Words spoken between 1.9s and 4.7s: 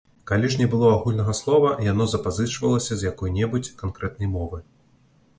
яно запазычвалася з якой-небудзь канкрэтнай мовы.